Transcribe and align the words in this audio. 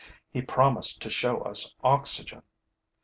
He 0.31 0.41
promised 0.41 0.99
to 1.03 1.11
show 1.11 1.41
us 1.41 1.75
oxygen. 1.83 2.41